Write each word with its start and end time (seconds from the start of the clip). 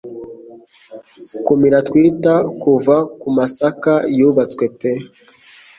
Kumira 1.45 1.77
twitter 1.87 2.39
kuva 2.61 2.95
kumasaka 3.21 3.93
yubatswe 4.17 4.65
pe 4.79 4.91